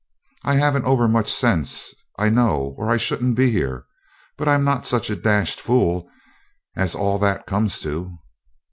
I 0.43 0.55
haven't 0.55 0.85
over 0.85 1.07
much 1.07 1.31
sense, 1.31 1.93
I 2.17 2.29
know, 2.29 2.73
or 2.79 2.89
I 2.89 2.97
shouldn't 2.97 3.35
be 3.35 3.51
here; 3.51 3.85
but 4.35 4.47
I'm 4.47 4.63
not 4.63 4.87
such 4.87 5.11
a 5.11 5.15
dashed 5.15 5.61
fool 5.61 6.09
as 6.75 6.95
all 6.95 7.19
that 7.19 7.45
comes 7.45 7.79
to.' 7.81 8.17